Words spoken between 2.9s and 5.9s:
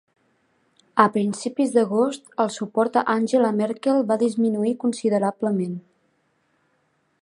a Angela Merkel va disminuir considerablement.